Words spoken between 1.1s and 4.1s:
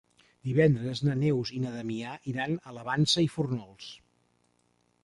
Neus i na Damià iran a la Vansa i Fórnols.